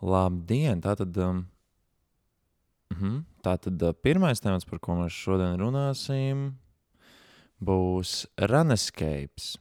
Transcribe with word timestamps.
Labdien! 0.00 0.80
Tātad, 0.80 1.16
um, 1.20 1.42
mhm, 2.94 3.18
tātad 3.44 3.82
uh, 3.84 3.92
pirmais 3.92 4.40
temats, 4.40 4.64
par 4.64 4.80
ko 4.80 4.96
mēs 4.96 5.12
šodien 5.12 5.60
runāsim, 5.60 6.54
būs 7.60 8.24
runescapes. 8.48 9.58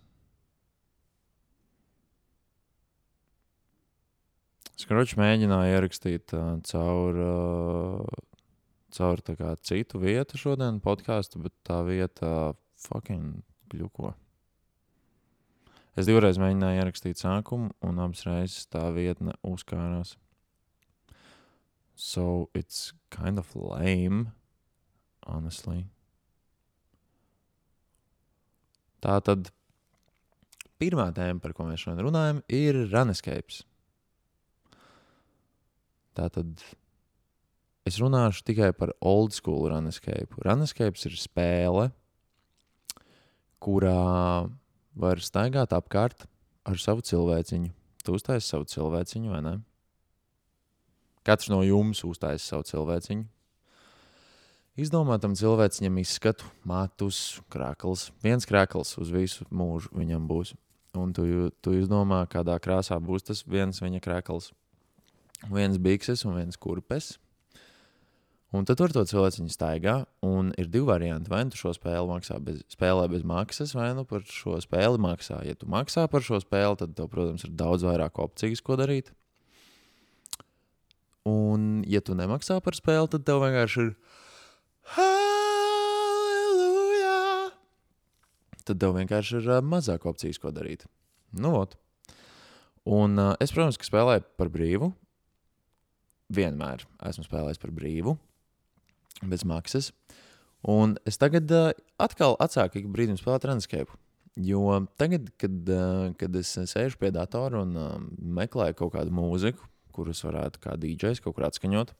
Skročs 4.79 5.17
mēģināja 5.19 5.75
ierakstīt 5.75 6.31
uh, 6.37 6.53
caur, 6.69 7.19
uh, 7.19 8.23
caur 8.95 9.25
kā 9.27 9.51
citu 9.59 9.99
vietu 9.99 10.39
šodien 10.39 10.79
podkāstu, 10.79 11.43
bet 11.43 11.55
tā 11.67 11.81
vieta 11.83 12.53
fucking 12.79 13.41
gļuko. 13.73 14.15
Es 15.99 16.07
divreiz 16.07 16.39
mēģināju 16.39 16.79
ierakstīt 16.79 17.19
sākumu, 17.19 17.73
un 17.83 17.99
abas 17.99 18.23
reizes 18.23 18.69
tā 18.71 18.85
vietne 18.95 19.35
uzkārās. 19.43 20.15
So 21.99 22.49
it's 22.55 22.93
kind 23.11 23.37
of 23.37 23.51
lame, 23.59 24.31
honestly. 25.27 25.81
Tā 29.03 29.17
tad 29.19 29.51
pirmā 30.79 31.09
tēma, 31.11 31.43
par 31.43 31.51
ko 31.57 31.67
mēs 31.67 31.83
šodien 31.83 32.07
runājam, 32.07 32.39
ir 32.47 32.79
runescapes. 32.87 33.65
Tā 36.15 36.29
tad 36.31 36.63
es 37.83 37.99
runāšu 37.99 38.47
tikai 38.47 38.71
par 38.79 38.95
old 39.03 39.35
school 39.35 39.67
runescape. 39.67 40.39
Runescapes 40.47 41.03
ir 41.11 41.19
spēle, 41.19 41.89
kurā 43.59 44.47
var 44.95 45.19
staigāt 45.19 45.75
apkārt 45.75 46.29
ar 46.63 46.79
savu 46.79 47.03
cilvēciņu. 47.03 47.75
Tu 48.07 48.15
uztaisi 48.15 48.53
savu 48.55 48.71
cilvēciņu, 48.71 49.35
vai 49.35 49.43
ne? 49.43 49.59
Katrs 51.29 51.51
no 51.53 51.59
jums 51.61 52.01
uztaisa 52.07 52.41
savu 52.41 52.65
cilvēciņu. 52.65 53.27
Izdomātam 54.79 55.35
cilvēciņam 55.37 55.99
izskatu, 56.01 56.47
matus, 56.65 57.37
krāklis. 57.53 58.07
Viens 58.23 58.47
krāklis 58.49 58.95
uz 58.97 59.11
visu 59.13 59.45
mūžu 59.53 59.91
viņam 59.93 60.25
būs. 60.25 60.55
Un 60.97 61.11
tu, 61.13 61.27
tu 61.61 61.75
izdomā, 61.77 62.23
kādā 62.31 62.55
krāsā 62.63 62.97
būs 62.97 63.27
tas 63.27 63.43
viens 63.45 63.77
viņa 63.83 64.01
krāklis. 64.01 64.49
Viens 65.53 65.77
bikses 65.77 66.25
un 66.25 66.39
viens 66.39 66.57
kurpes. 66.57 67.17
Un 68.49 68.65
tad 68.65 68.79
tur 68.81 68.89
to 68.89 69.03
cilvēciņu 69.05 69.53
staigā, 69.53 69.99
un 70.25 70.49
ir 70.57 70.71
divi 70.73 70.87
varianti. 70.89 71.29
Vai 71.29 71.43
nu 71.45 71.53
šo 71.59 71.75
spēli 71.77 72.09
maksā 72.09 72.39
bez, 72.41 72.63
spēlē 72.73 73.05
bez 73.11 73.21
maksas, 73.21 73.75
vai 73.77 73.91
nu 73.93 74.07
par 74.09 74.25
šo 74.25 74.57
spēli 74.65 74.97
maksā. 75.05 75.43
Ja 75.45 75.53
tu 75.53 75.69
maksā 75.69 76.07
par 76.09 76.25
šo 76.25 76.41
spēli, 76.41 76.79
tad 76.81 76.97
tev, 76.97 77.11
protams, 77.13 77.45
ir 77.45 77.53
daudz 77.59 77.85
vairāk 77.85 78.17
opcijas, 78.17 78.65
ko 78.65 78.79
darīt. 78.79 79.13
Un, 81.29 81.83
ja 81.89 82.01
tu 82.05 82.15
nemaksā 82.17 82.57
par 82.65 82.73
spēli, 82.77 83.09
tad 83.13 83.21
tev 83.27 83.37
vienkārši 83.43 83.77
ir 83.83 83.89
Halleluja! 84.95 85.19
Tad 88.65 88.75
tev 88.81 88.91
vienkārši 88.97 89.31
ir 89.41 89.45
mazāk 89.65 90.01
opcijas, 90.09 90.39
ko 90.41 90.49
darīt. 90.55 90.81
Nu, 91.37 91.49
ot. 91.61 91.71
Un 92.89 93.19
uh, 93.21 93.35
es, 93.43 93.51
protams, 93.53 93.77
ka 93.77 93.85
spēlēju 93.85 94.23
par 94.39 94.49
brīvu. 94.53 94.87
Vienmēr 96.33 96.85
esmu 97.09 97.23
spēlējis 97.25 97.61
par 97.61 97.71
brīvu, 97.73 98.11
bez 99.29 99.41
maksas. 99.49 99.91
Un 100.69 100.97
es 101.09 101.17
tagad 101.21 101.51
uh, 101.55 101.71
atkal 102.01 102.37
atsāku 102.41 102.81
ik 102.81 102.87
brīdim 102.93 103.17
spēlēt 103.19 103.47
Runescape. 103.49 103.91
Jo 104.39 104.87
tagad, 104.99 105.29
kad, 105.41 105.55
uh, 105.73 106.11
kad 106.19 106.35
es 106.39 106.49
sēžu 106.71 106.99
pie 107.01 107.11
datora 107.15 107.63
un 107.65 107.75
uh, 107.77 107.97
meklēju 108.39 108.77
kaut 108.79 108.93
kādu 108.95 109.11
mūziku, 109.15 109.61
kurus 109.99 110.23
varētu 110.23 110.63
kā 110.63 110.79
DJs 110.79 111.21
kaut 111.23 111.35
kur 111.37 111.49
atskaņot. 111.49 111.93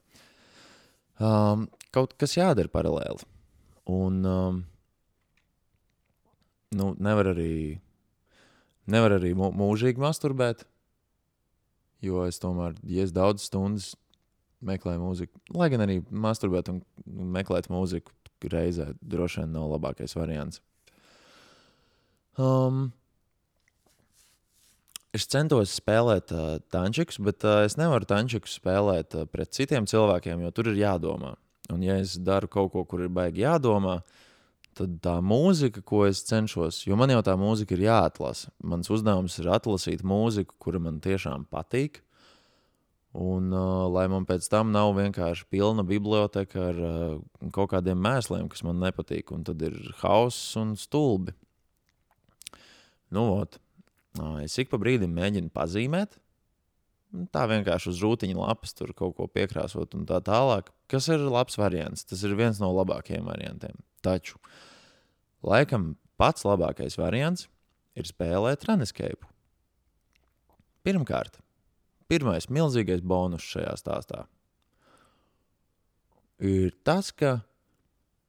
Um, 1.20 1.68
kaut 1.92 2.16
kas 2.20 2.38
jādara 2.38 2.72
paralēli. 2.72 3.28
Un 3.92 4.20
um, 4.30 4.60
nu, 6.80 6.92
nevar 7.02 7.34
arī, 7.34 7.80
nevar 8.88 9.18
arī 9.18 9.34
mūžīgi 9.36 10.02
masturbēt, 10.02 10.64
jo 12.06 12.24
es 12.30 12.40
tomēr, 12.40 12.78
ja 12.88 13.04
es 13.04 13.12
daudz 13.16 13.50
stundas 13.50 13.92
meklēju 14.66 15.02
mūziku, 15.02 15.42
lai 15.56 15.70
gan 15.72 15.84
arī 15.86 16.00
masturbēt 16.12 16.72
un 16.72 16.82
meklēt 17.36 17.70
mūziku 17.72 18.14
reizē 18.50 18.94
droši 19.02 19.42
vien 19.42 19.52
nav 19.56 19.68
labākais 19.74 20.16
variants. 20.16 20.62
Um, 22.40 22.94
Es 25.20 25.26
centos 25.28 25.74
spēlēt 25.76 26.32
uh, 26.32 26.62
tančikus, 26.72 27.18
bet 27.20 27.44
uh, 27.44 27.66
es 27.68 27.76
nevaru 27.76 28.08
tančikus 28.08 28.54
spēlēt 28.56 29.18
uh, 29.20 29.26
pret 29.28 29.52
citiem 29.52 29.84
cilvēkiem, 29.90 30.46
jo 30.46 30.52
tur 30.56 30.70
ir 30.72 30.80
jādomā. 30.80 31.34
Un, 31.74 31.84
ja 31.84 31.98
es 32.00 32.14
daru 32.24 32.48
kaut 32.48 32.72
ko, 32.72 32.86
kur 32.88 33.04
ir 33.04 33.12
baigi 33.12 33.44
jādomā, 33.44 33.98
tad 34.80 34.96
tā 35.04 35.18
mūzika, 35.20 35.84
ko 35.84 36.06
es 36.08 36.24
cenšos, 36.30 36.86
jo 36.88 36.96
man 36.96 37.12
jau 37.12 37.20
tā 37.26 37.36
mūzika 37.36 37.76
ir 37.76 37.84
jāatlasa. 37.90 38.54
Mans 38.64 38.88
uzdevums 38.96 39.36
ir 39.44 39.52
atlasīt 39.52 40.08
mūziku, 40.08 40.56
kura 40.64 40.80
man 40.88 41.04
tiešām 41.04 41.50
patīk. 41.52 42.00
Un, 43.20 43.52
uh, 43.52 43.90
lai 43.92 44.08
man 44.08 44.24
pēc 44.30 44.48
tam 44.48 44.72
nav 44.72 44.94
vienkārši 44.96 45.50
pilna 45.52 45.84
biblioteka 45.84 46.68
ar 46.72 46.84
uh, 46.86 47.50
kaut 47.52 47.74
kādiem 47.74 48.00
mēsliem, 48.08 48.48
kas 48.48 48.64
man 48.64 48.80
nepatīk, 48.86 49.34
un 49.36 49.44
tad 49.44 49.68
ir 49.68 49.76
hauss 50.00 50.54
un 50.62 50.78
stulbi. 50.80 51.36
Nu, 53.12 53.34
ot. 53.42 53.60
Es 54.44 54.58
ik 54.62 54.72
pa 54.72 54.80
brīdim 54.82 55.14
mēģinu 55.16 55.52
pazīmēt. 55.54 56.18
Tā 57.34 57.46
vienkārši 57.50 57.92
uz 57.92 58.02
rūtiņa 58.04 58.38
lapas 58.38 58.76
tur 58.78 58.94
kaut 58.98 59.16
ko 59.18 59.28
piekrāsot 59.30 59.96
un 59.98 60.06
tā 60.10 60.20
tālāk. 60.26 60.70
Kas 60.90 61.10
ir 61.10 61.22
labs 61.26 61.58
variants? 61.58 62.06
Tas 62.06 62.22
ir 62.26 62.36
viens 62.38 62.62
no 62.62 62.70
labākajiem 62.74 63.30
variantiem. 63.30 63.78
Taču, 64.06 64.38
laikam, 65.46 65.94
pats 66.22 66.46
labākais 66.46 66.98
variants 67.02 67.48
ir 67.98 68.10
spēlēt 68.10 68.66
runescape. 68.70 69.30
Pirmkārt, 70.86 71.42
pirmais 72.10 72.50
milzīgais 72.50 73.02
bonus 73.06 73.46
šajā 73.46 73.74
stāstā 73.82 74.26
ir 76.40 76.72
tas, 76.88 77.12
ka 77.12 77.42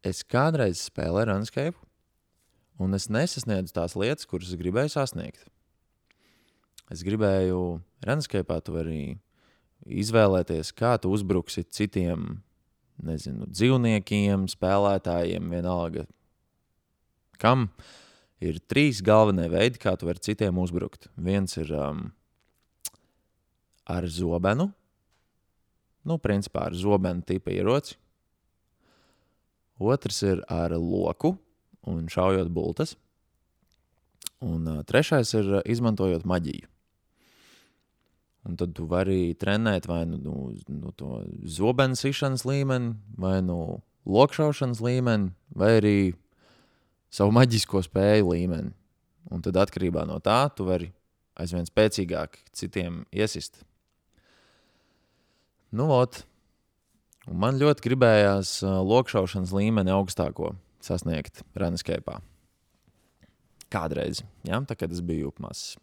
es 0.03 0.25
kādreiz 0.27 0.83
spēlēju 0.91 1.31
runescape, 1.31 1.79
un 2.81 2.97
es 2.97 3.09
nesasniedzu 3.13 3.75
tās 3.77 3.95
lietas, 3.99 4.27
kuras 4.27 4.57
gribēju 4.59 4.93
sasniegt. 4.97 5.47
Es 6.91 7.05
gribēju, 7.07 7.81
Renskēpā 8.03 8.57
tu 8.67 8.75
vari 8.75 9.03
izvēlēties, 9.87 10.73
kā 10.75 10.97
tu 10.99 11.13
uzbruksi 11.15 11.63
citiem, 11.71 12.41
nezinu, 13.07 13.47
dzīvniekiem, 13.47 14.49
spēlētājiem, 14.51 15.53
vienalga. 15.55 16.09
Kam 17.41 17.69
ir 18.43 18.59
trīs 18.67 19.05
galvenie 19.07 19.47
veidi, 19.53 19.79
kā 19.81 19.95
tu 19.97 20.09
vari 20.09 20.23
citiem 20.25 20.59
uzbrukt. 20.59 21.07
Viens 21.15 21.55
ir 21.61 21.71
um, 21.77 22.09
ar 23.87 24.09
zobenu, 24.11 24.71
nu, 26.03 26.19
principā 26.19 26.67
ar 26.69 26.77
zobenu 26.77 27.23
tipa 27.23 27.55
ieroci. 27.55 27.95
Otrs 29.81 30.21
ir 30.27 30.43
ar 30.51 30.75
loku 30.75 31.37
un 31.89 32.11
šaujot 32.11 32.51
bultas. 32.53 32.97
Un 34.43 34.67
uh, 34.67 34.83
trešais 34.89 35.33
ir 35.39 35.55
uh, 35.61 35.65
izmantojot 35.69 36.27
maģiju. 36.29 36.69
Un 38.49 38.57
tad 38.57 38.73
tu 38.77 38.87
vari 38.89 39.35
trenēt 39.37 39.85
vai 39.91 40.05
nu, 40.09 40.17
nu, 40.25 40.35
nu 40.73 40.93
to 40.97 41.21
zobenu 41.45 41.99
sišanas 41.99 42.47
līmeni, 42.49 42.95
vai 43.21 43.41
nu 43.45 43.83
lokšaušanas 44.09 44.81
līmeni, 44.81 45.35
vai 45.53 45.75
arī 45.81 45.97
savu 47.13 47.35
maģisko 47.37 47.83
spēju 47.85 48.31
līmeni. 48.33 48.73
Un 49.31 49.45
tad 49.45 49.59
atkarībā 49.61 50.07
no 50.09 50.17
tā 50.25 50.47
tu 50.57 50.65
vari 50.69 50.89
aizvien 51.41 51.69
spēcīgāk 51.69 52.41
citiem 52.57 53.05
iesist. 53.13 53.61
Nu, 55.71 55.91
ot. 55.95 56.25
Un 57.31 57.37
man 57.45 57.61
ļoti 57.61 57.85
gribējās 57.85 58.57
lokšaušanas 58.65 59.53
līmeni 59.55 59.93
augstāko 59.95 60.55
sasniegt 60.83 61.45
Reneskēpā. 61.55 62.17
Kādreiz, 63.71 64.25
ja? 64.49 64.59
tā, 64.67 64.75
kad 64.75 64.91
es 64.91 65.05
biju 65.05 65.31
mazs. 65.39 65.77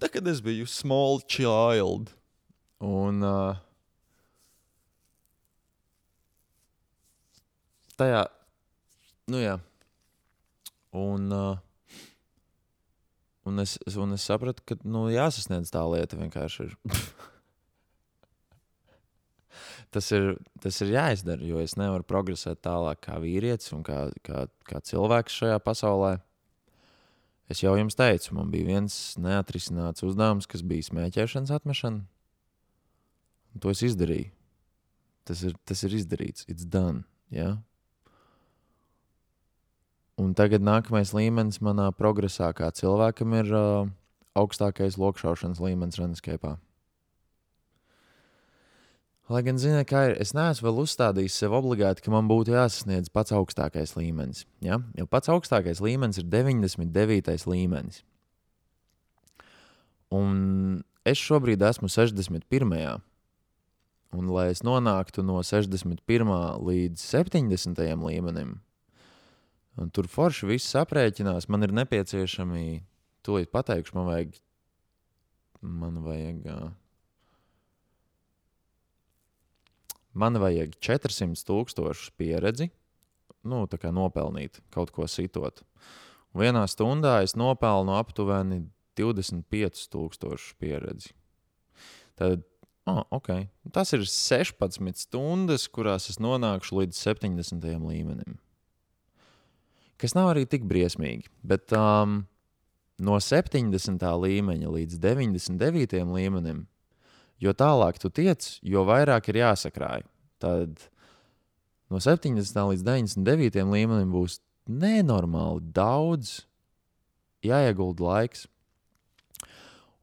Tā 0.00 0.08
kad 0.08 0.28
es 0.30 0.40
biju 0.40 0.64
small 0.68 1.20
child. 1.28 2.08
Un 2.80 3.20
uh, 3.20 3.58
tajā, 8.00 8.22
nu 9.28 9.42
jā. 9.42 9.58
Un, 10.96 11.26
uh, 11.28 11.58
un, 13.44 13.60
es, 13.60 13.76
un 14.00 14.16
es 14.16 14.24
sapratu, 14.24 14.64
ka 14.64 14.78
nu, 14.88 15.10
jāsasniedz 15.12 15.68
tā 15.74 15.84
lieta 15.92 16.16
vienkārši 16.16 16.70
ir. 16.70 16.72
tas, 19.94 20.08
ir, 20.16 20.32
tas 20.64 20.80
ir 20.80 20.94
jāizdara, 20.96 21.44
jo 21.44 21.60
es 21.60 21.76
nevaru 21.76 22.08
progresēt 22.08 22.64
tālāk 22.64 23.04
kā 23.04 23.20
vīrietis 23.20 23.76
un 23.76 23.84
kā, 23.84 24.06
kā, 24.24 24.46
kā 24.64 24.80
cilvēks 24.88 25.42
šajā 25.42 25.60
pasaulē. 25.68 26.16
Es 27.50 27.64
jau 27.64 27.72
jums 27.74 27.96
teicu, 27.98 28.34
man 28.36 28.50
bija 28.52 28.68
viens 28.68 28.96
neatrisināts 29.18 30.04
uzdevums, 30.06 30.46
kas 30.46 30.62
bija 30.62 30.86
smēķēšanas 30.86 31.50
atmešana. 31.56 32.04
Un 33.50 33.62
to 33.62 33.72
es 33.74 33.82
izdarīju. 33.82 34.30
Tas 35.26 35.42
ir, 35.46 35.56
tas 35.66 35.82
ir 35.86 35.96
izdarīts. 35.98 36.46
It's 36.46 36.66
done. 36.66 37.02
Ja? 37.34 37.56
Un 40.20 40.34
tagad 40.38 40.62
nākamais 40.62 41.14
līmenis 41.16 41.58
manā 41.64 41.88
progresā, 41.96 42.52
kā 42.54 42.70
cilvēkam, 42.76 43.34
ir 43.40 43.52
uh, 43.56 43.90
augstākais 44.38 44.98
lokšaušanas 45.00 45.62
līmenis 45.62 45.98
Runskapā. 45.98 46.56
Lai 49.30 49.44
gan, 49.46 49.60
ziniet, 49.62 49.86
kā 49.86 50.08
ir, 50.08 50.16
es 50.18 50.32
neesmu 50.34 50.66
vēl 50.66 50.80
uzstādījis 50.82 51.36
sev 51.38 51.52
obligāti, 51.54 52.02
ka 52.02 52.10
man 52.10 52.26
būtu 52.26 52.50
jāsasniedz 52.50 53.12
pats 53.14 53.30
augstākais 53.36 53.92
līmenis. 53.94 54.42
Ja? 54.64 54.80
Jo 54.98 55.06
pats 55.06 55.30
augstākais 55.30 55.78
līmenis 55.84 56.18
ir 56.18 56.26
99. 56.32 57.46
līmenis. 57.46 58.00
Un 60.10 60.82
es 61.06 61.22
šobrīd 61.22 61.62
esmu 61.62 61.86
61. 61.86 62.74
Un, 64.18 64.26
lai 64.34 64.48
es 64.50 64.64
nonāktu 64.66 65.22
no 65.22 65.38
61. 65.46 66.34
līdz 66.66 66.98
70. 66.98 67.78
līmenim, 68.02 68.56
un 69.78 69.92
tur 69.94 70.10
forši 70.10 70.48
viss 70.50 70.74
aprēķinās, 70.74 71.46
man 71.46 71.62
ir 71.62 71.76
nepieciešami, 71.78 72.80
tūlīt 73.22 73.54
pateikšu, 73.54 73.94
man 73.94 74.10
vajag, 74.10 74.34
man 75.62 76.02
vajag 76.02 76.42
man 80.12 80.38
vajag 80.40 80.74
400 80.82 81.46
tūkstošu 81.46 82.12
pieredzi, 82.18 82.70
nu, 83.46 83.64
tā 83.70 83.80
kā 83.80 83.92
nopelnīt 83.94 84.60
kaut 84.74 84.92
ko 84.94 85.06
sitot. 85.08 85.62
Un 86.34 86.44
vienā 86.44 86.66
stundā 86.70 87.20
es 87.24 87.34
nopelnu 87.38 87.96
aptuveni 87.98 88.64
25 88.98 89.88
tūkstošu 89.90 90.54
pieredzi. 90.60 91.14
Tad, 92.20 92.44
oh, 92.90 93.02
okay. 93.16 93.48
tas 93.72 93.94
ir 93.96 94.04
16 94.04 95.06
stundas, 95.06 95.66
kurās 95.72 96.10
es 96.12 96.20
nonākšu 96.20 96.82
līdz 96.82 97.00
70. 97.00 97.64
līmenim. 97.80 98.36
Kas 100.00 100.14
nav 100.16 100.30
arī 100.32 100.46
tik 100.48 100.64
briesmīgi, 100.68 101.28
bet 101.44 101.72
um, 101.76 102.22
no 103.00 103.18
70. 103.20 104.00
līmeņa 104.00 104.72
līdz 104.72 105.00
99. 105.00 106.04
līmenim 106.08 106.66
jo 107.40 107.54
tālāk 107.56 107.98
tu 108.00 108.10
tiec, 108.12 108.46
jo 108.62 108.84
vairāk 108.88 109.30
ir 109.32 109.40
jāsakrāj. 109.42 110.04
Tad 110.40 110.86
no 111.90 112.00
70. 112.00 112.36
līdz 112.36 112.84
99. 112.86 113.64
līmenim 113.72 114.12
būs 114.12 114.38
nenormāli 114.70 115.64
daudz 115.74 116.44
jāiegulda 117.44 118.06
laiks. 118.06 118.46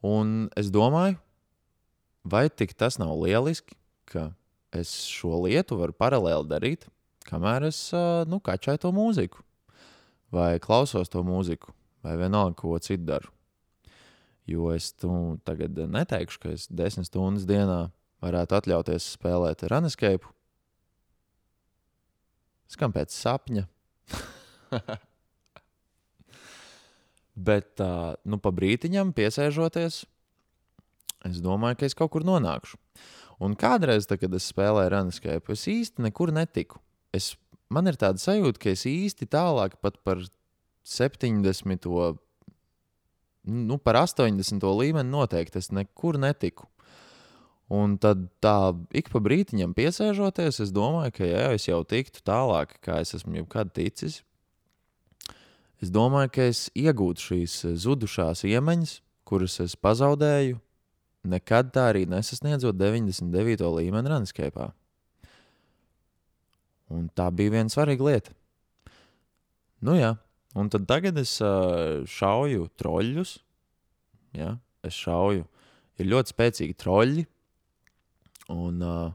Un 0.05 0.49
es 0.57 0.69
domāju, 0.73 1.17
vai 2.27 2.47
tik 2.49 2.75
tas 2.77 2.99
nav 3.01 3.15
lieliski, 3.21 3.75
ka 4.09 4.31
es 4.75 4.93
šo 5.09 5.41
lietu 5.45 5.77
varu 5.79 5.95
paralēli 5.95 6.49
darīt, 6.49 6.85
kamēr 7.27 7.69
es 7.71 7.79
nu, 8.29 8.39
kačēju 8.43 8.83
to 8.85 8.93
mūziku, 8.95 9.41
vai 10.33 10.57
klausos 10.63 11.09
to 11.11 11.23
mūziku, 11.25 11.73
vai 12.05 12.17
vienalga, 12.19 12.55
ko 12.59 12.77
citu 12.83 13.07
daru. 13.07 13.36
Jo 14.47 14.71
es 14.71 14.93
nu, 15.03 15.35
tagad 15.43 15.75
neteikšu, 15.75 16.39
ka 16.39 16.53
es 16.55 16.67
desmit 16.71 17.09
stundas 17.09 17.43
dienā 17.49 17.89
varētu 18.23 18.55
atļauties 18.57 19.09
spēlēt 19.17 19.65
runescape. 19.67 20.29
Skan 22.71 22.91
pēc 22.95 23.11
sapņa. 23.15 23.65
Bet, 27.47 27.83
nu, 28.25 28.39
pa 28.41 28.49
brītiņam 28.55 29.11
piesēžoties, 29.15 29.99
es 31.27 31.41
domāju, 31.43 31.77
ka 31.77 31.85
es 31.85 31.95
kaut 31.97 32.11
kur 32.15 32.25
nonākšu. 32.25 32.79
Un 33.43 33.53
kādreiz, 33.59 34.07
tad, 34.09 34.23
kad 34.23 34.33
es 34.33 34.47
spēlēju 34.49 34.93
runescape, 34.95 35.53
es 35.53 35.67
īsti 35.69 36.01
nekur 36.07 36.31
netiku. 36.33 36.81
Es, 37.13 37.35
man 37.69 37.85
ir 37.91 37.99
tāda 37.99 38.17
sajūta, 38.21 38.63
ka 38.63 38.73
es 38.73 38.87
īsti 38.89 39.29
tālāk 39.29 39.77
pat 39.83 39.99
par 40.07 40.23
70 40.87 41.85
nu, 43.47 43.79
par 43.79 44.01
80. 44.03 44.63
līmeni 44.77 45.09
noteikti 45.09 45.61
es 45.61 45.71
nekur 45.71 46.19
netiku. 46.21 46.67
Un 47.67 47.97
tad 47.99 48.29
tā 48.43 48.71
ik 48.95 49.09
pa 49.11 49.19
brītiņam 49.23 49.73
piesēžoties, 49.75 50.61
es 50.63 50.71
domāju, 50.71 51.11
ka 51.17 51.27
ja 51.27 51.49
es 51.55 51.67
jau 51.67 51.81
tiktu 51.83 52.23
tālāk, 52.27 52.77
kā 52.83 53.01
es 53.03 53.11
esmu 53.17 53.41
jebkad 53.41 53.73
ticis. 53.75 54.21
Es 55.83 55.91
domāju, 55.93 56.31
ka 56.37 56.47
es 56.47 56.67
iegūtu 56.79 57.25
šīs 57.25 57.57
zudušās 57.83 58.45
iemaņas, 58.47 58.95
kuras 59.27 59.59
es 59.65 59.75
pazaudēju, 59.75 60.61
nekad 61.27 61.73
tā 61.75 61.89
arī 61.91 62.05
nesasniedzot 62.09 62.79
99. 62.79 63.67
līmeni 63.75 64.13
Runskapā. 64.13 64.71
Un 66.87 67.09
tā 67.11 67.27
bija 67.35 67.57
viena 67.57 67.71
svarīga 67.71 68.07
lieta. 68.07 68.35
Nu 69.83 69.97
jā, 69.99 70.15
Un 70.57 70.71
tad 70.73 70.87
tagad 70.89 71.19
es 71.21 71.35
uh, 71.45 72.01
šauju 72.09 72.65
troļļus. 72.81 73.31
Ja? 74.37 74.55
Es 74.85 74.95
šauju, 74.97 75.43
ir 76.01 76.09
ļoti 76.09 76.33
spēcīgi 76.33 76.73
troļļi. 76.81 77.23
Un, 78.53 78.81
uh, 78.81 79.11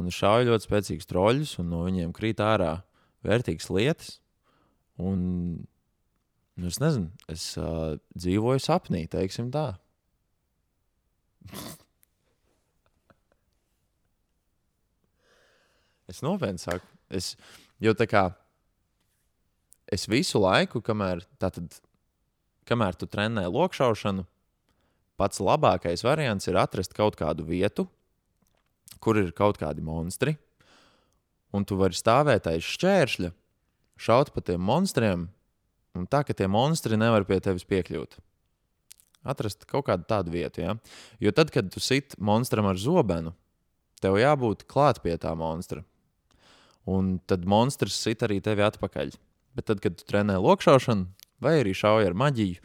un 0.00 0.08
es 0.10 0.16
šauju 0.18 0.48
ļoti 0.48 0.66
spēcīgus 0.66 1.10
troļļus, 1.10 1.52
un 1.62 1.66
no 1.70 1.80
viņiem 1.86 2.10
krīt 2.16 2.38
ārā 2.42 2.72
vērtīgas 3.26 3.68
lietas. 3.70 4.10
Un 5.02 5.18
nu, 6.56 6.66
es 6.66 6.78
nezinu, 6.82 7.08
es 7.30 7.56
uh, 7.60 7.94
dzīvoju 8.16 8.60
sapnī, 8.64 9.06
teiksim 9.12 9.46
tā. 9.54 9.66
es 16.10 16.22
nopietni 16.26 16.58
saku, 16.62 16.86
es, 17.12 17.36
jo 17.82 17.92
tā 17.98 18.06
kā 18.10 18.32
es 19.92 20.08
visu 20.08 20.40
laiku, 20.40 20.80
kamēr, 20.84 21.22
tātad, 21.42 21.68
kamēr 22.68 22.96
tu 22.96 23.08
trenē 23.10 23.44
lokšaušanu, 23.52 24.24
pats 25.20 25.42
labākais 25.42 26.04
variants 26.06 26.48
ir 26.48 26.58
atrast 26.58 26.96
kaut 26.96 27.18
kādu 27.20 27.44
vietu, 27.46 27.86
kur 29.02 29.18
ir 29.20 29.32
kaut 29.36 29.60
kādi 29.60 29.84
monstri, 29.84 30.36
un 31.52 31.66
tu 31.68 31.76
vari 31.80 31.96
stāvēt 31.96 32.48
aiz 32.48 32.64
šķēršļa, 32.64 33.32
šaut 34.00 34.32
pa 34.34 34.42
tiem 34.44 34.62
monstriem, 34.64 35.28
un 35.98 36.08
tā, 36.08 36.22
ka 36.24 36.34
tie 36.36 36.48
monstri 36.48 36.96
nevar 36.96 37.26
pie 37.28 37.38
tevis 37.44 37.66
piekļūt. 37.68 38.16
Atrast 39.28 39.66
kaut 39.70 39.86
kādu 39.86 40.08
tādu 40.08 40.32
vietu, 40.34 40.64
ja? 40.64 40.74
jo 41.22 41.30
tad, 41.34 41.52
kad 41.54 41.68
tu 41.70 41.82
sit 41.82 42.16
monstram 42.18 42.66
ar 42.66 42.80
zobenu, 42.80 43.34
tev 44.02 44.18
jābūt 44.18 44.64
klāt 44.66 44.98
pie 45.04 45.14
tā 45.20 45.34
monstra. 45.38 45.84
Un 46.88 47.20
tad 47.30 47.44
monstrs 47.46 47.94
sit 47.94 48.24
arī 48.26 48.40
tevi 48.42 48.64
atpakaļ. 48.66 49.12
Bet 49.56 49.68
tad, 49.68 49.82
kad 49.84 49.98
tu 49.98 50.06
trenē 50.08 50.38
lokšaušanu, 50.40 51.08
vai 51.42 51.58
arī 51.60 51.74
šauji 51.76 52.08
ar 52.08 52.16
maģiju, 52.16 52.60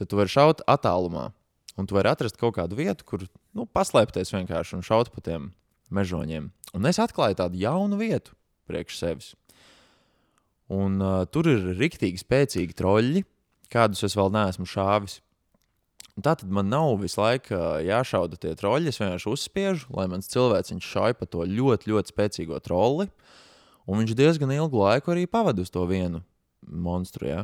tad 0.00 0.10
tu 0.10 0.18
vari 0.18 0.32
šaut 0.32 0.62
attālumā. 0.70 1.30
Un 1.74 1.88
tu 1.90 1.96
vari 1.96 2.12
atrast 2.12 2.38
kaut 2.38 2.56
kādu 2.58 2.78
vietu, 2.78 3.04
kur 3.06 3.24
nu, 3.56 3.66
paslēpties 3.66 4.32
vienkārši 4.36 4.78
un 4.78 4.84
šaut 4.86 5.10
pa 5.12 5.24
tiem 5.26 5.50
mežoņiem. 5.94 6.48
Un 6.74 6.90
es 6.90 7.00
atklāju 7.02 7.40
tādu 7.42 7.58
jaunu 7.60 7.98
vietu 7.98 8.36
priekš 8.70 9.00
sevis. 9.00 9.32
Un 10.72 10.96
uh, 11.02 11.24
tur 11.28 11.50
ir 11.50 11.74
rīktīgi 11.76 12.22
spēcīgi 12.22 12.76
troļļi, 12.78 13.24
kādus 13.74 14.06
es 14.06 14.16
vēl 14.16 14.32
neesmu 14.32 14.64
šāvis. 14.70 15.18
Un 16.14 16.22
tā 16.24 16.36
tad 16.38 16.46
man 16.46 16.70
nav 16.70 16.94
visu 17.02 17.18
laiku 17.20 17.52
uh, 17.58 17.82
jāšauda 17.84 18.38
tie 18.40 18.54
troļļi. 18.56 18.94
Es 18.94 19.02
vienkārši 19.02 19.32
uzspiežu, 19.34 19.90
lai 19.98 20.06
mans 20.08 20.30
cilvēks 20.30 20.72
šauj 20.86 21.18
pa 21.18 21.28
to 21.28 21.44
ļoti, 21.50 21.90
ļoti 21.90 22.14
spēcīgo 22.14 22.62
trolli. 22.64 23.10
Uh, 23.10 23.42
Un 23.84 24.00
viņš 24.00 24.14
diezgan 24.16 24.52
ilgu 24.54 24.80
laiku 24.80 25.12
arī 25.12 25.26
pavadīja 25.28 25.68
uz 25.68 25.72
to 25.72 25.84
vienu 25.88 26.22
monstru. 26.64 27.28
Ja? 27.28 27.40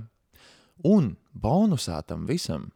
Un 0.87 1.15
bonusā 1.37 2.01
tam 2.07 2.25
visam 2.29 2.71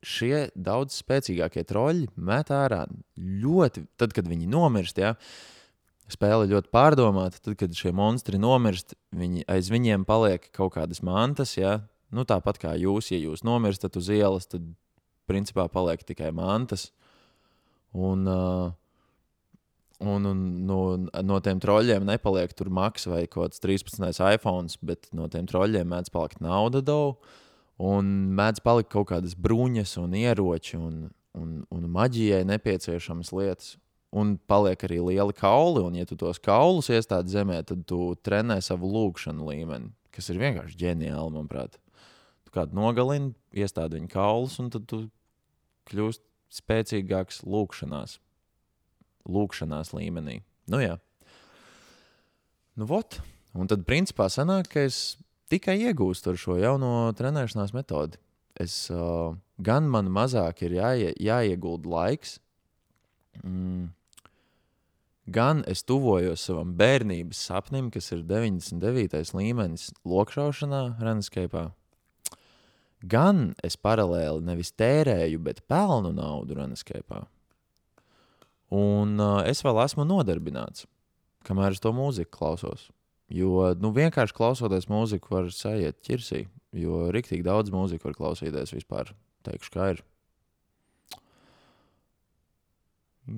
šie 0.00 0.48
daudz 0.56 0.96
spēcīgākie 1.02 1.62
troļļi 1.68 2.08
met 2.16 2.50
ārā 2.54 2.86
ļoti, 3.16 3.84
tad, 4.00 4.14
kad 4.16 4.28
viņi 4.28 4.48
nomirst. 4.50 4.98
Ja? 4.98 5.14
Spēle 6.10 6.48
ļoti 6.50 6.72
pārdomāta. 6.74 7.38
Tad, 7.38 7.54
kad 7.60 7.76
šie 7.76 7.92
monstri 7.94 8.40
nomirst, 8.40 8.96
viņi, 9.14 9.46
aiz 9.50 9.70
viņiem 9.70 10.06
paliek 10.08 10.48
kaut 10.56 10.74
kādas 10.78 11.04
mantas. 11.06 11.54
Ja? 11.60 11.78
Nu, 12.10 12.26
tāpat 12.26 12.58
kā 12.58 12.74
jūs, 12.80 13.12
ja 13.12 13.20
jūs 13.20 13.44
nomirstat 13.46 13.94
uz 14.00 14.10
ielas, 14.10 14.48
tad 14.50 14.64
principā 15.30 15.68
paliek 15.70 16.02
tikai 16.02 16.32
mantas. 16.34 16.88
Un, 17.94 18.26
uh, 18.26 18.72
Un, 20.00 20.24
un 20.24 20.40
no, 20.64 20.80
no 20.96 21.38
tiem 21.44 21.58
troļļiem 21.60 22.06
nepaliek 22.08 22.54
tur 22.56 22.70
maks 22.72 23.04
vai 23.10 23.26
kaut 23.28 23.50
kāds 23.50 23.60
13. 23.60 24.08
iPhone, 24.32 24.72
bet 24.80 25.10
no 25.12 25.26
tiem 25.28 25.44
troļļiem 25.50 25.90
mēdz 25.92 26.12
palikt 26.14 26.40
nauda 26.40 26.80
daudz. 26.80 27.20
Un 27.80 28.08
mēdz 28.36 28.60
palikt 28.64 28.90
kaut 28.92 29.08
kādas 29.08 29.36
bruņas 29.40 29.94
un 30.02 30.16
ieroči 30.16 30.76
un, 30.76 31.06
un, 31.36 31.52
un 31.72 31.86
maģijai 31.92 32.42
nepieciešamas 32.48 33.32
lietas. 33.32 33.76
Un 34.10 34.34
paliek 34.50 34.80
arī 34.88 34.98
lieli 35.06 35.36
kauli, 35.38 35.84
un 35.86 35.94
ja 35.94 36.04
tu 36.08 36.16
tos 36.18 36.40
kaulus 36.42 36.90
iestādi 36.90 37.30
zemē, 37.30 37.60
tad 37.68 37.84
tu 37.88 38.10
trenē 38.26 38.58
savu 38.64 38.90
lūkšanu 38.90 39.46
līmeni, 39.46 39.92
kas 40.10 40.32
ir 40.32 40.40
vienkārši 40.40 40.80
ģeniāli, 40.80 41.30
manuprāt. 41.36 41.78
Tu 42.44 42.52
kādu 42.56 42.74
nogalini, 42.74 43.30
iestādi 43.54 44.00
viņa 44.00 44.10
kaulus, 44.10 44.58
un 44.58 44.72
tad 44.74 44.88
tu 44.90 45.04
kļūsti 45.92 46.26
spēcīgāks 46.58 47.44
lūkšanās. 47.46 48.18
Lūkšanās 49.30 49.94
līmenī. 49.96 50.40
Nu, 50.70 50.80
jā. 50.82 50.98
Nu, 52.78 52.86
vot. 52.90 53.18
Un 53.56 53.70
tad, 53.70 53.82
principā, 53.86 54.28
sanāk, 54.30 54.70
ka 54.70 54.84
es 54.86 55.18
tikai 55.50 55.78
iegūstu 55.88 56.32
ar 56.32 56.38
šo 56.38 56.58
jauno 56.60 56.90
trenēšanās 57.18 57.74
metodi. 57.74 58.20
Es, 58.60 58.74
uh, 58.92 59.34
gan 59.62 59.88
man 59.90 60.10
mazāk 60.12 60.62
ir 60.66 60.76
jāie, 60.76 61.10
jāiegulda 61.18 61.90
laiks, 61.90 62.36
mm, 63.42 63.88
gan 65.30 65.64
es 65.70 65.82
tuvojos 65.86 66.44
savam 66.46 66.74
bērnības 66.78 67.40
sapnim, 67.50 67.90
kas 67.94 68.12
ir 68.14 68.24
99. 68.28 69.34
līmenis 69.38 69.90
lokšaušanā, 70.04 70.82
Renaskapā. 71.00 71.70
Gan 73.00 73.54
es 73.64 73.78
paralēli 73.80 74.44
nevis 74.44 74.74
tērēju, 74.76 75.40
bet 75.40 75.62
pelnu 75.70 76.12
naudu 76.12 76.58
Renaskapā. 76.58 77.24
Un 78.70 79.18
uh, 79.18 79.40
es 79.50 79.64
vēl 79.66 79.80
esmu 79.82 80.06
nodarbināts, 80.06 80.86
kamēr 81.46 81.74
es 81.74 81.82
to 81.82 81.90
mūziku 81.94 82.30
klausos. 82.38 82.86
Jo 83.30 83.72
nu, 83.78 83.92
vienkārši 83.94 84.34
klausoties 84.34 84.88
mūziku, 84.90 85.30
var 85.34 85.50
sajiet 85.54 85.98
ķirsī. 86.06 86.44
Jo 86.74 87.08
rīktīgi 87.14 87.46
daudz 87.46 87.70
mūziku 87.74 88.10
var 88.10 88.16
klausīties 88.18 88.74
vispār. 88.74 89.10
Teikšu, 89.46 89.72
kā 89.74 89.90
ir. 89.94 90.02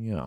Jā. 0.09 0.27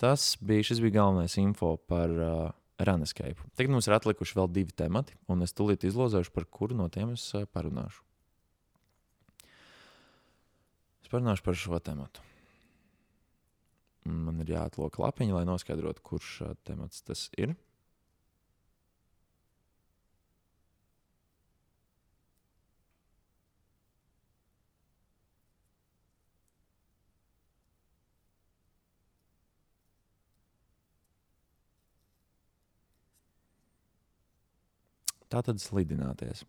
Tas 0.00 0.34
bija, 0.40 0.76
bija 0.82 0.96
galvenais 0.98 1.36
info 1.38 1.74
par 1.90 2.10
uh, 2.10 2.50
Runescape. 2.80 3.42
Tagad 3.58 3.74
mums 3.74 3.86
ir 3.88 3.96
atlikuši 3.96 4.38
vēl 4.38 4.50
divi 4.54 4.74
temati, 4.76 5.14
un 5.30 5.44
es 5.44 5.54
tūlīt 5.54 5.84
izlozēšu, 5.86 6.32
par 6.34 6.46
kuru 6.50 6.78
no 6.78 6.88
tiem 6.92 7.14
es 7.14 7.26
uh, 7.36 7.46
parunāšu. 7.52 8.02
Es 11.04 11.12
parunāšu 11.12 11.46
par 11.46 11.58
šo 11.58 11.82
tematu. 11.84 12.29
Man 14.08 14.40
ir 14.40 14.54
jāatlok 14.54 14.96
lapiņa, 15.02 15.34
lai 15.36 15.48
noskaidrotu, 15.48 16.04
kurš 16.06 16.30
uh, 16.46 16.54
temats 16.64 17.02
tas 17.04 17.28
ir. 17.36 17.52
Tā 35.30 35.44
tad 35.46 35.60
slidināties. 35.62 36.42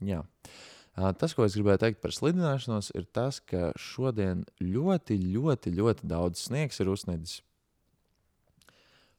Jā. 0.00 0.22
Tas, 0.96 1.34
ko 1.36 1.44
es 1.44 1.52
gribēju 1.52 1.82
teikt 1.82 1.98
par 2.00 2.14
slidināšanos, 2.16 2.88
ir 2.96 3.04
tas, 3.12 3.36
ka 3.44 3.68
šodien 3.76 4.46
ļoti, 4.64 5.18
ļoti, 5.34 5.74
ļoti 5.76 6.08
daudz 6.08 6.46
sniegs 6.46 6.80
ir 6.80 6.88
uzsniedzis. 6.88 7.42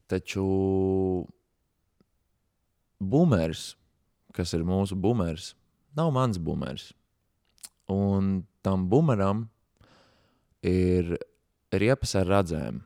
Taču 0.10 0.48
bumeris, 2.98 3.76
kas 4.34 4.56
ir 4.58 4.66
mūsu 4.66 4.98
bumeris, 4.98 5.52
nav 5.94 6.10
mans 6.16 6.42
bumeris. 6.42 6.90
Un 7.94 8.48
tam 8.66 8.90
bumeram 8.90 9.46
ir 10.66 11.14
riepas 11.70 12.16
ar 12.18 12.26
radzēm. 12.32 12.82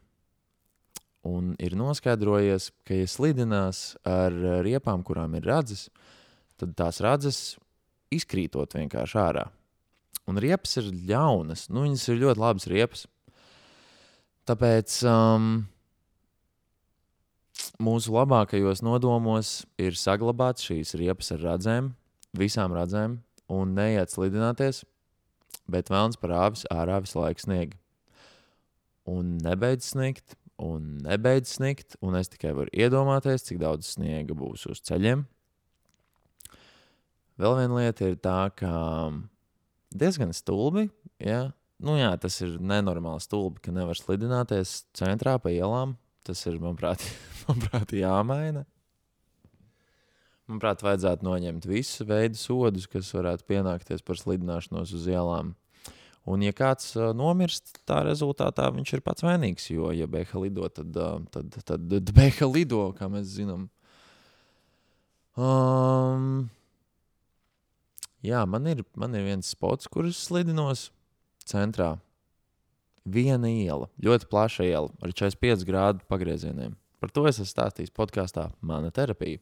Un 1.31 1.55
ir 1.63 1.77
noskaidrojies, 1.79 2.73
ka, 2.83 2.97
ja 2.97 3.07
slidinās 3.07 3.93
ar 4.03 4.35
riepām, 4.65 5.05
kurām 5.05 5.37
ir 5.39 5.47
radzes, 5.47 5.87
tad 6.59 6.75
tās 6.75 6.99
radzes 6.99 7.43
izkrītot 8.13 8.75
vienkārši 8.77 9.19
ārā. 9.21 9.47
Un 10.29 10.37
riepas 10.41 10.77
ir 10.79 10.91
ļaunas, 11.09 11.67
nu, 11.73 11.85
viņas 11.87 12.07
ir 12.11 12.21
ļoti 12.21 12.41
labas 12.41 12.67
riepas. 12.69 13.05
Tāpēc 14.49 14.97
um, 15.09 15.49
mūsu 17.81 18.13
labākajos 18.15 18.83
nodomos 18.85 19.61
ir 19.81 19.97
saglabāt 19.97 20.61
šīs 20.63 20.95
riepas 20.99 21.33
ar 21.35 21.43
radzēm, 21.45 21.91
visām 22.37 22.73
radzēm, 22.75 23.19
un 23.51 23.75
neiet 23.77 24.13
slidināties, 24.13 24.83
bet 25.71 25.91
vēlams 25.91 26.19
par 26.21 26.35
āvis 26.45 26.65
ārā 26.71 27.01
visu 27.03 27.19
laiku 27.19 27.45
sniega. 27.45 27.77
Un 29.09 29.37
nebeidz 29.41 29.91
sniegt, 29.93 30.37
un 30.61 30.99
nebeidz 31.01 31.57
snigt, 31.57 31.97
un 32.05 32.15
es 32.19 32.29
tikai 32.31 32.53
varu 32.57 32.71
iedomāties, 32.73 33.47
cik 33.47 33.59
daudz 33.61 33.95
sniega 33.95 34.37
būs 34.37 34.67
uz 34.69 34.83
ceļiem. 34.85 35.25
Vēl 37.41 37.55
viena 37.57 37.79
lieta 37.79 38.05
ir 38.05 38.19
tā, 38.21 38.51
ka 38.53 38.71
diezgan 39.97 40.29
stulbi, 40.35 40.91
ja? 41.17 41.47
nu 41.81 41.95
jā, 41.97 42.11
tas 42.21 42.35
ir 42.45 42.59
nenormāli 42.61 43.23
stulbi, 43.23 43.63
ka 43.65 43.73
nevar 43.73 43.97
slidināties 43.97 44.83
centrā 44.97 45.39
pa 45.41 45.49
ielām. 45.53 45.95
Tas 46.21 46.43
ir, 46.45 46.59
manuprāt, 46.61 47.01
manuprāt 47.47 47.95
jāmaina. 47.97 48.61
Manuprāt, 50.45 50.83
vajadzētu 50.85 51.25
noņemt 51.25 51.65
visu 51.65 52.05
veidu 52.05 52.37
sodus, 52.37 52.85
kas 52.91 53.09
varētu 53.15 53.47
pienākties 53.49 54.05
par 54.05 54.21
slidināšanos 54.21 54.93
uz 54.99 55.09
ielām. 55.09 55.55
Un, 56.29 56.45
ja 56.45 56.53
kāds 56.53 56.91
uh, 56.99 57.09
nomirst, 57.17 57.79
tā 57.89 58.03
rezultātā 58.05 58.69
viņš 58.75 58.97
ir 58.99 59.01
pats 59.01 59.25
vainīgs. 59.25 59.71
Jo, 59.73 59.89
ja 59.97 60.05
Beha 60.05 60.45
lido, 60.45 60.69
tad, 60.69 60.93
uh, 60.93 61.17
tad, 61.33 61.49
tad, 61.57 61.89
tad 61.89 62.13
Beha 62.13 62.53
lido, 62.53 62.83
kā 62.99 63.09
mēs 63.09 63.31
zinām. 63.39 63.65
Um, 65.33 66.51
jā, 68.25 68.41
man 68.49 68.69
ir, 68.69 68.83
man 68.97 69.15
ir 69.17 69.25
viens 69.27 69.51
spots, 69.53 69.89
kurš 69.91 70.19
slidinos 70.27 70.89
centrā. 71.47 71.95
Viena 73.01 73.49
iela, 73.49 73.89
ļoti 74.01 74.27
plaša 74.29 74.65
iela 74.67 74.91
ar 75.01 75.13
45 75.13 75.65
grādu 75.65 76.05
pagriezieniem. 76.11 76.75
Par 77.01 77.09
to 77.09 77.25
es 77.25 77.39
esmu 77.39 77.49
stāstījis 77.49 77.93
podkāstā 77.97 78.51
Mana 78.61 78.91
terapija, 78.93 79.41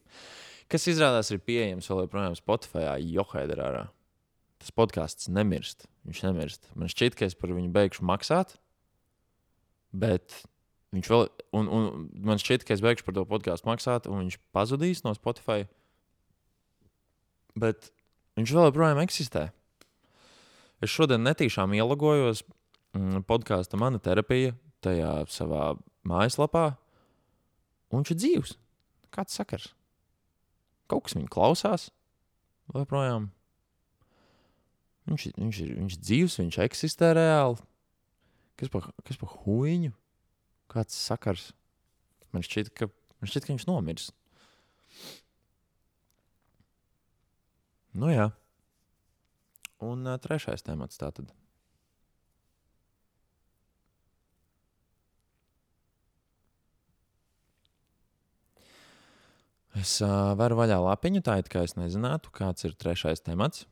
kas 0.72 0.88
izrādās 0.88 1.28
ir 1.34 1.42
pieejams 1.44 1.90
vēl 1.90 2.06
joprojām 2.06 2.36
Spotify, 2.38 2.94
Johaidarā. 3.04 3.90
Tas 4.60 4.72
podkāsts 4.76 5.28
nemirst. 5.32 5.86
Viņš 6.08 6.22
nemirst. 6.24 6.70
Man 6.76 6.88
šķiet, 6.92 7.16
ka 7.16 7.28
es 7.28 7.36
par 7.36 7.52
viņu 7.52 7.72
beigšu 7.74 8.04
maksāt, 8.08 8.56
bet 9.92 10.42
viņš 10.96 11.12
vēl, 11.12 11.28
un, 11.56 11.68
un 11.68 12.08
man 12.24 12.40
šķiet, 12.40 12.64
ka 12.64 12.74
es 12.76 12.84
beigšu 12.84 13.04
par 13.06 13.16
to 13.16 13.26
podkāstu 13.28 13.68
maksāt, 13.68 14.08
un 14.08 14.24
viņš 14.24 14.40
pazudīs 14.56 15.04
no 15.04 15.12
Spotify. 15.16 15.68
Bet 17.60 17.90
viņš 18.40 18.54
vēl 18.56 18.68
joprojām 18.68 19.00
eksistē. 19.02 19.48
Es 20.80 20.92
šodien 20.92 21.24
netīšām 21.26 21.74
ielogojos 21.76 22.42
mm, 22.96 23.24
podkāstu 23.28 23.80
mana 23.80 24.00
terapija 24.02 24.54
tajā 24.84 25.12
savā 25.28 25.74
mājaslapā, 26.08 26.70
un 27.90 28.00
viņš 28.00 28.14
ir 28.14 28.20
dzīves. 28.22 28.54
Kāds 29.12 29.36
sakars? 29.36 29.72
Kaut 30.90 31.06
kas 31.06 31.16
viņu 31.18 31.30
klausās, 31.30 31.90
vai 32.72 32.86
projām? 32.88 33.28
Viņš, 35.10 35.26
viņš 35.36 35.60
ir 35.64 35.74
viņš 35.76 35.98
dzīves, 35.98 36.38
viņš 36.40 36.58
eksistē 36.64 37.12
reāli. 37.18 37.58
Kas 38.60 38.70
par 38.72 38.90
pa 38.94 39.28
huīņu? 39.44 39.92
Kāds 40.70 40.96
sakars? 40.96 41.50
Man 42.30 42.44
šķiet, 42.46 42.70
ka, 42.76 42.90
man 43.18 43.30
šķiet, 43.30 43.46
ka 43.46 43.54
viņš 43.54 43.66
nomirs. 43.66 44.10
Nu 48.00 48.08
jā. 48.08 48.30
Un 49.84 50.06
uh, 50.08 50.16
trešais 50.20 50.64
temats 50.64 51.00
tātad. 51.00 51.28
Es 59.80 59.98
uh, 60.04 60.32
varu 60.36 60.56
vaļā 60.58 60.78
lapiņu, 60.82 61.22
tā 61.24 61.36
it 61.40 61.50
kā 61.52 61.62
es 61.66 61.76
nezinātu, 61.76 62.32
kāds 62.36 62.64
ir 62.68 62.74
trešais 62.80 63.22
temats. 63.24 63.66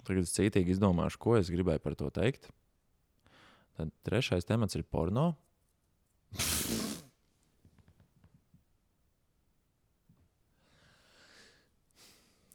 Tagad 0.00 0.24
es 0.24 0.34
cītīgi 0.34 0.74
izdomāšu, 0.74 1.20
ko 1.22 1.36
es 1.38 1.52
gribēju 1.52 1.84
par 1.84 2.00
to 2.00 2.08
teikt. 2.16 2.48
Tad 3.78 3.92
trešais 4.08 4.48
temats 4.48 4.80
ir 4.80 4.88
porno. 4.88 5.34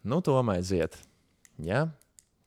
nu, 0.06 0.22
to 0.26 0.38
aiziet. 0.54 0.98
Ja? 1.62 1.88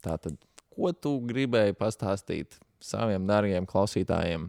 Tā 0.04 0.16
tad, 0.22 0.38
ko 0.72 0.92
tu 0.94 1.18
gribēji 1.26 1.76
pastāstīt 1.78 2.58
saviem 2.80 3.26
dārgajiem 3.28 3.66
klausītājiem, 3.68 4.48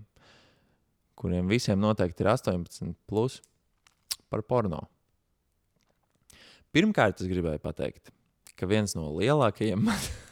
kuriem 1.20 1.50
visiem 1.52 1.80
noteikti 1.82 2.24
ir 2.24 2.32
18, 2.36 2.94
plus, 3.10 3.42
par 4.30 4.46
porno? 4.46 4.86
Pirmkārt, 6.70 7.22
es 7.22 7.30
gribēju 7.32 7.62
pateikt, 7.64 8.14
ka 8.56 8.70
viens 8.70 8.94
no 8.94 9.10
lielākajiem 9.18 9.90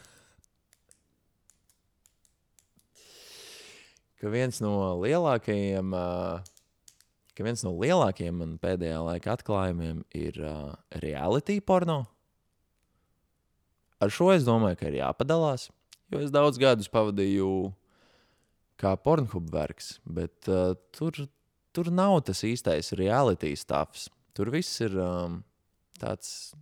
ka 4.21 4.29
viens 4.33 4.59
no 4.63 4.73
lielākajiem, 5.01 5.93
ka 7.37 7.45
viens 7.45 7.63
no 7.65 7.73
lielākajiem 7.77 8.41
man 8.41 8.55
pēdējā 8.61 9.01
laika 9.05 9.35
atklājumiem 9.37 10.03
ir 10.17 10.39
uh, 10.41 10.73
reality 11.03 11.59
porno. 11.61 12.03
Ar 14.03 14.13
šo 14.13 14.29
es 14.35 14.45
domāju, 14.45 14.77
ka 14.79 14.91
ir 14.91 14.99
jāpadalās, 14.99 15.69
Jo 16.07 16.21
es 16.23 16.31
daudz 16.31 16.55
gadus 16.61 16.87
pavadīju 16.87 17.47
kā 18.79 18.93
pornogrāfijas 19.03 19.51
vergs, 19.51 19.87
bet 20.07 20.47
uh, 20.47 20.71
tur, 20.95 21.25
tur 21.75 21.89
nav 21.91 22.21
tas 22.29 22.45
īstais 22.47 22.93
reality 22.95 23.51
stāvs. 23.59 24.07
Tur 24.37 24.53
viss 24.53 24.79
ir 24.85 24.95
um, 25.01 25.41
tāds 25.99 26.53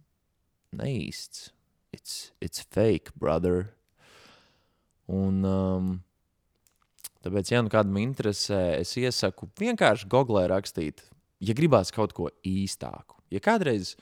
neīsts. 0.73 1.51
It's, 1.93 2.31
it's 2.41 2.65
fake, 2.73 3.13
brother. 3.21 3.69
Un, 5.05 5.45
um, 5.45 5.91
tāpēc, 7.21 7.51
ja 7.53 7.61
nu 7.61 7.69
kādam 7.69 7.99
interesē, 8.01 8.79
es 8.79 8.95
iesaku 8.97 9.51
vienkārši 9.61 10.09
googlē 10.09 10.47
rakstīt, 10.49 11.05
ja 11.37 11.53
gribās 11.53 11.93
kaut 11.93 12.17
ko 12.17 12.31
īstāku. 12.41 13.21
Ja 13.29 13.43
kādreiz, 13.45 13.93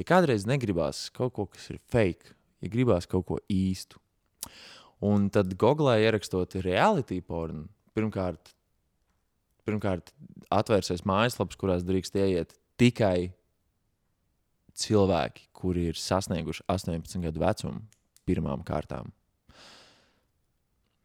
ja 0.00 0.08
kādreiz 0.08 0.48
negribās 0.48 1.10
kaut 1.12 1.36
ko, 1.36 1.50
kas 1.52 1.68
ir 1.74 1.82
fake, 1.92 2.35
ja 2.62 2.72
gribās 2.72 3.08
kaut 3.10 3.26
ko 3.28 3.38
īstu. 3.52 4.00
Un 5.04 5.28
tad 5.32 5.52
googlē 5.60 5.98
ierakstot 6.04 6.56
reality 6.64 7.20
pornu, 7.20 7.66
pirmkārt, 7.96 8.54
pirmkārt 9.68 10.12
atvērsies 10.52 11.04
mājaslapas, 11.08 11.58
kurās 11.60 11.84
drīkst 11.84 12.16
ieiet 12.16 12.54
tikai 12.80 13.32
cilvēki, 14.76 15.48
kuri 15.56 15.90
ir 15.90 16.00
sasnieguši 16.00 16.64
18 16.72 17.22
gadu 17.24 17.42
vecumu 17.42 17.84
pirmām 18.26 18.64
kārtām. 18.66 19.12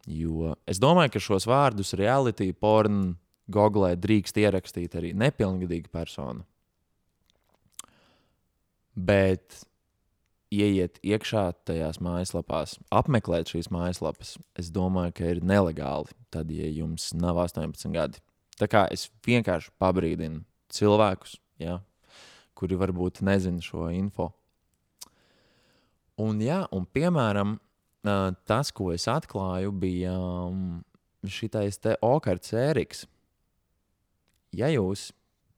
Jo 0.08 0.56
es 0.66 0.80
domāju, 0.82 1.14
ka 1.14 1.22
šos 1.22 1.46
vārdus 1.46 1.94
reality 1.98 2.50
porn 2.52 3.12
googlē 3.52 3.94
drīkst 4.00 4.40
ierakstīt 4.42 4.96
arī 4.98 5.12
nepilngadīga 5.14 5.92
persona. 5.92 6.42
Bet 8.92 9.62
ieiet 10.52 10.98
iekšā 11.04 11.44
tajās 11.66 11.98
mājaslapās, 12.04 12.76
apmeklēt 12.92 13.52
šīs 13.52 13.70
mājaslapas, 13.72 14.36
es 14.58 14.68
domāju, 14.74 15.14
ka 15.18 15.30
ir 15.32 15.40
nelegāli. 15.44 16.12
Tad, 16.32 16.52
ja 16.52 16.68
jums 16.68 17.10
nav 17.16 17.40
18 17.44 17.92
gadi, 17.94 18.20
tā 18.60 18.68
kā 18.70 18.84
es 18.92 19.08
vienkārši 19.26 19.72
pabrīdinu 19.80 20.42
cilvēkus, 20.72 21.38
ja, 21.62 21.80
kuri 22.58 22.78
varbūt 22.80 23.22
nezina 23.26 23.64
šo 23.64 23.88
info. 23.92 24.30
Un, 26.20 26.40
jā, 26.44 26.62
un 26.72 26.84
piemēram, 26.84 27.56
tas, 28.48 28.70
ko 28.76 28.92
es 28.92 29.08
atklāju, 29.10 29.72
bija 29.72 30.14
šitais 31.28 31.80
te 31.80 31.96
okarts 32.04 32.52
ēriks. 32.58 33.06
Ja 34.52 34.68
jūs 34.68 35.10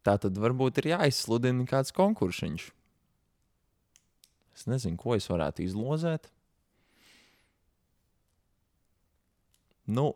tā 0.07 0.15
tad 0.21 0.39
varbūt 0.39 0.83
ir 0.83 0.93
jāizsludina 0.93 1.67
kāds 1.67 1.95
konkursiņš 1.97 2.69
Es 4.55 4.69
nezinu, 4.71 4.99
ko 5.01 5.17
es 5.17 5.27
varētu 5.31 5.65
izlozēt. 5.65 6.29
Nu, 9.85 10.13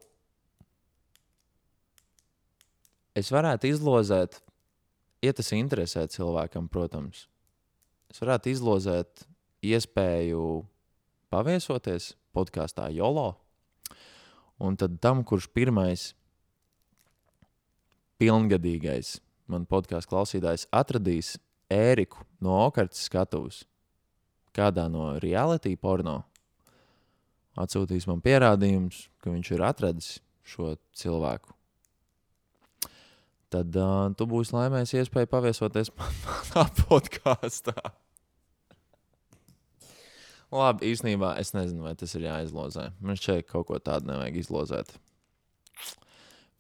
es 3.18 3.28
varētu 3.35 3.68
izlozēt, 3.68 4.38
ja 5.21 5.35
tas 5.37 5.50
interesē 5.52 6.07
cilvēkam, 6.09 6.71
protams. 6.73 7.26
Es 8.09 8.23
varētu 8.23 8.54
izlozēt 8.54 9.26
iespēju 9.66 10.45
paviesoties 11.28 12.14
podkāstā 12.33 12.88
Jolo. 12.95 13.35
Un 14.59 14.78
tad 14.78 14.97
tam, 15.02 15.21
kurš 15.26 15.50
pirmais 15.54 16.12
pilngadīgais 18.18 19.18
man 19.50 19.66
podkāstu 19.68 20.14
klausītājs 20.14 20.66
atradīs 20.75 21.37
ēriku 21.73 22.25
no 22.45 22.57
Okartas 22.64 23.04
skatuves, 23.07 23.62
kādā 24.58 24.88
no 24.90 25.12
reality 25.22 25.76
porno 25.78 26.22
atsūtīs 27.58 28.06
man 28.10 28.22
pierādījumus, 28.22 29.06
ka 29.22 29.32
viņš 29.32 29.52
ir 29.54 29.64
atradis 29.66 30.10
šo 30.46 30.76
cilvēku. 30.96 31.54
Tad 33.52 33.73
uh, 33.80 34.10
tu 34.16 34.26
būsi 34.28 34.52
laimējis 34.52 34.94
iespēju 35.00 35.30
paviesoties 35.32 35.90
manā 35.99 36.66
podkāstā. 36.82 37.75
Labi, 40.52 40.88
īstenībā 40.94 41.34
es 41.40 41.52
nezinu, 41.52 41.84
vai 41.84 41.94
tas 41.99 42.14
ir 42.16 42.25
jāizlozē. 42.25 42.90
Man 43.04 43.18
šķiet, 43.21 43.44
ka 43.44 43.58
kaut 43.58 43.68
ko 43.68 43.80
tādu 43.84 44.08
nevajag 44.08 44.38
izlozēt. 44.40 44.94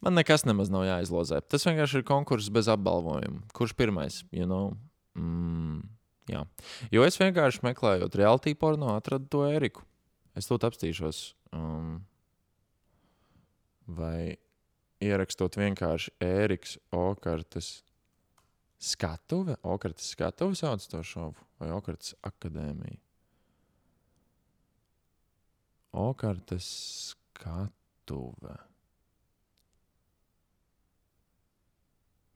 Man 0.04 0.14
nekas 0.14 0.44
nemaz 0.46 0.68
nav 0.70 0.84
jāizlozē. 0.86 1.40
Tas 1.48 1.64
vienkārši 1.66 2.00
ir 2.00 2.08
konkurss 2.08 2.52
bez 2.54 2.68
apbalvojuma. 2.70 3.46
Kurš 3.56 3.74
pirmais? 3.78 4.20
You 4.30 4.46
know? 4.46 4.76
mm. 5.16 5.97
Jā. 6.28 6.44
Jo 6.92 7.04
es 7.08 7.16
vienkārši 7.20 7.64
meklējot 7.64 8.16
reality 8.20 8.54
porno, 8.58 8.92
atradu 8.96 9.28
to 9.32 9.44
Eriku. 9.48 9.84
Es 10.36 10.48
to 10.48 10.58
apstīšos. 10.60 11.22
Um, 11.56 12.02
vai 13.88 14.36
ierakstot 15.00 15.56
vienkārši 15.58 16.12
Eriks 16.22 16.76
Okartas 16.94 17.78
skatuve, 18.78 19.56
Okartas 19.66 20.12
skatuve 20.12 20.58
sauc 20.58 20.84
to 20.90 21.02
šovu, 21.02 21.46
vai 21.58 21.72
Okartas 21.74 22.14
akadēmija? 22.26 23.00
Okartas 25.98 26.68
skatuve. 27.08 28.54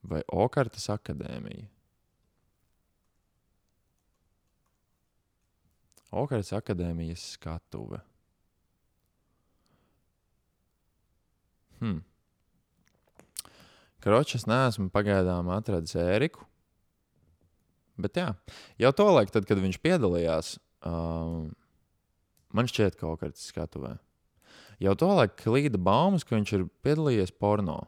Vai 0.02 0.22
Okartas 0.34 0.88
akadēmija? 0.90 1.68
Okaras 6.12 6.52
akadēmijas 6.52 7.24
skatuve. 7.38 8.02
Hmm. 11.80 12.02
Kročs 14.02 14.44
neesmu 14.50 14.90
pagaidām 14.92 15.48
atradis 15.54 15.96
ēriku. 15.98 16.44
Bet 18.02 18.18
jā, 18.18 18.28
jau 18.80 18.92
to 18.96 19.06
laiku, 19.10 19.32
tad, 19.34 19.46
kad 19.46 19.60
viņš 19.62 19.78
piedalījās, 19.82 20.54
um, 20.88 21.52
man 22.54 22.70
šķiet, 22.70 22.96
ka 22.98 23.10
Okaras 23.12 23.44
skatuvē. 23.50 23.96
Jau 24.82 24.94
to 24.98 25.10
laiku 25.12 25.38
klīda 25.44 25.78
baumas, 25.78 26.24
ka 26.26 26.34
viņš 26.34 26.54
ir 26.56 26.66
piedalījies 26.82 27.34
porno. 27.38 27.78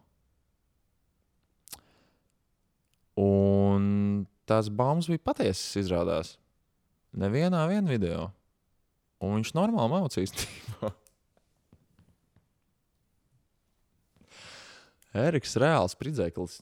Un 3.19 4.27
tās 4.47 4.71
baumas 4.71 5.09
bija 5.11 5.23
patiesas, 5.23 5.75
izrādās. 5.83 6.35
Nevienā 7.15 7.63
vien 7.71 7.87
video. 7.87 8.33
Un 9.23 9.39
viņš 9.39 9.55
normāli 9.57 9.93
mācīs 9.93 10.27
īstenībā. 10.27 10.91
Eriks 15.27 15.55
reāls 15.63 15.95
spridzeklis. 15.95 16.59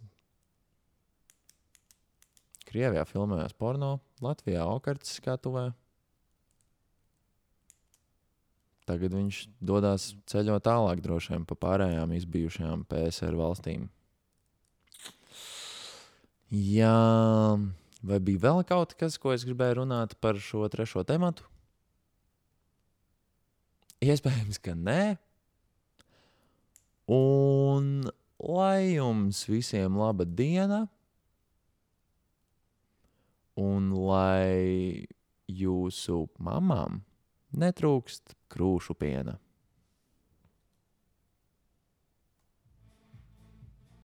Krievijā 2.69 3.05
filmējās 3.09 3.55
porno, 3.57 4.01
Latvijā 4.25 4.65
okartas 4.69 5.17
skatuvē. 5.19 5.73
Tagad 8.89 9.15
viņš 9.15 9.43
dodas 9.63 10.11
ceļot 10.29 10.65
tālāk, 10.67 11.01
droši 11.05 11.33
vien 11.35 11.45
pa 11.49 11.57
pārējām 11.57 12.13
izbijušajām 12.17 12.85
PSR 12.91 13.37
valstīm. 13.39 13.87
Jā. 16.53 16.97
Vai 18.03 18.19
bija 18.19 18.43
vēl 18.49 18.65
kaut 18.67 18.97
kas, 18.99 19.19
ko 19.21 19.31
es 19.35 19.45
gribēju 19.47 19.83
runāt 19.83 20.17
par 20.19 20.39
šo 20.43 20.67
trešo 20.71 21.05
tematu? 21.07 21.47
Iespējams, 24.03 24.59
ka 24.59 24.75
nē. 24.75 25.15
Un 27.15 28.09
lai 28.43 28.97
jums 28.97 29.45
visiem 29.47 29.95
laba 30.01 30.27
diena, 30.27 30.83
un 33.59 33.93
lai 33.95 35.07
jūsu 35.47 36.25
mamām 36.43 37.03
netrūkst 37.53 38.35
krūšu 38.51 38.97
piena. 38.99 39.37